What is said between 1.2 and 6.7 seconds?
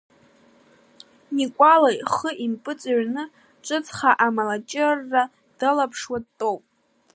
Никәала ихы импыҵыҩрын, ҿыцха амалаҷырра дылаԥшуа дтәоуп.